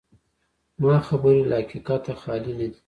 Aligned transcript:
زما 0.79 0.97
خبرې 1.07 1.41
له 1.49 1.55
حقیقته 1.61 2.11
خالي 2.21 2.53
نه 2.59 2.67
دي. 2.71 2.77